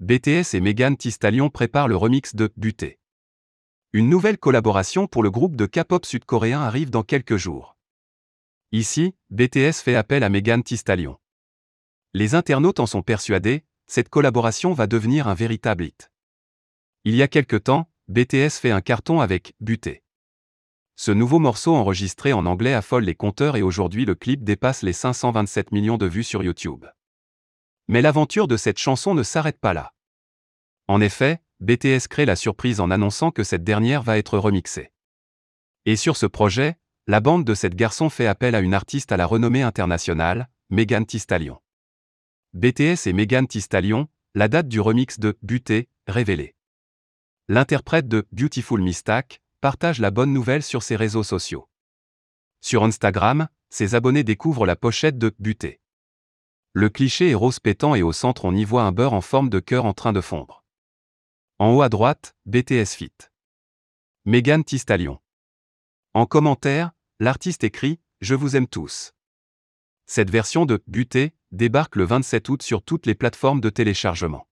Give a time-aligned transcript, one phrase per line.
[0.00, 2.98] BTS et Megan Thee Stallion préparent le remix de Buté.
[3.94, 7.78] Une nouvelle collaboration pour le groupe de K-pop sud-coréen arrive dans quelques jours.
[8.72, 11.16] Ici, BTS fait appel à Megan Thee Stallion.
[12.12, 16.12] Les internautes en sont persuadés, cette collaboration va devenir un véritable hit.
[17.04, 20.02] Il y a quelque temps, BTS fait un carton avec Buté.
[20.94, 24.92] Ce nouveau morceau enregistré en anglais affole les compteurs et aujourd'hui le clip dépasse les
[24.92, 26.84] 527 millions de vues sur YouTube.
[27.88, 29.92] Mais l'aventure de cette chanson ne s'arrête pas là.
[30.88, 34.92] En effet, BTS crée la surprise en annonçant que cette dernière va être remixée.
[35.84, 36.76] Et sur ce projet,
[37.06, 41.06] la bande de cette garçon fait appel à une artiste à la renommée internationale, Megan
[41.06, 41.60] Thee Stallion.
[42.54, 46.56] BTS et Megan Thee Stallion, la date du remix de Buté, révélée.
[47.48, 51.68] L'interprète de Beautiful Mistake, partage la bonne nouvelle sur ses réseaux sociaux.
[52.60, 55.80] Sur Instagram, ses abonnés découvrent la pochette de Buté.
[56.78, 59.48] Le cliché est rose pétant et au centre on y voit un beurre en forme
[59.48, 60.62] de cœur en train de fondre.
[61.58, 63.14] En haut à droite, BTS Fit.
[64.26, 64.82] Megan Thee
[66.12, 69.14] En commentaire, l'artiste écrit Je vous aime tous.
[70.04, 74.46] Cette version de Buté débarque le 27 août sur toutes les plateformes de téléchargement.